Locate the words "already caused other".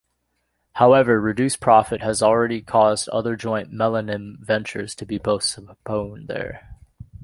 2.23-3.35